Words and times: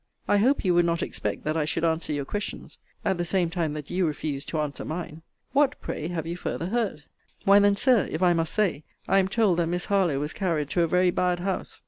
I 0.27 0.37
hope 0.37 0.65
you 0.65 0.73
would 0.73 0.85
not 0.87 1.03
expect 1.03 1.43
that 1.43 1.55
I 1.55 1.63
should 1.63 1.85
answer 1.85 2.11
your 2.11 2.25
questions, 2.25 2.79
at 3.05 3.19
the 3.19 3.23
same 3.23 3.51
time 3.51 3.73
that 3.73 3.91
you 3.91 4.07
refused 4.07 4.49
to 4.49 4.59
answer 4.59 4.83
mine. 4.83 5.21
What, 5.53 5.79
pray, 5.79 6.07
have 6.07 6.25
you 6.25 6.35
farther 6.35 6.65
heard? 6.69 7.03
Why 7.45 7.59
then, 7.59 7.75
Sir, 7.75 8.07
if 8.09 8.23
I 8.23 8.33
must 8.33 8.51
say, 8.55 8.83
I 9.07 9.19
am 9.19 9.27
told, 9.27 9.59
that 9.59 9.67
Miss 9.67 9.85
Harlowe 9.85 10.19
was 10.19 10.33
carried 10.33 10.71
to 10.71 10.81
a 10.81 10.87
very 10.87 11.11
bad 11.11 11.41
house. 11.41 11.79